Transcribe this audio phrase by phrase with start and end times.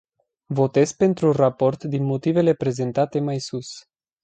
[0.49, 3.67] Votez pentru raport din motivele prezentate mai sus.